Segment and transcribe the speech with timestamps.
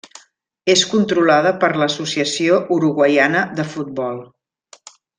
[0.73, 4.23] És controlada per l'Associació Uruguaiana de Futbol.